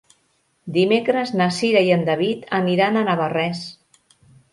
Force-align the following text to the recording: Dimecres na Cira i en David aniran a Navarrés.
Dimecres 0.77 1.33
na 1.41 1.47
Cira 1.57 1.83
i 1.87 1.91
en 1.97 2.05
David 2.07 2.47
aniran 2.61 2.97
a 2.97 3.05
Navarrés. 3.11 3.63